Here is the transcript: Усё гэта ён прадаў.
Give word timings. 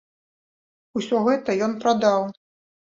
Усё 1.01 1.23
гэта 1.29 1.59
ён 1.69 1.79
прадаў. 1.87 2.21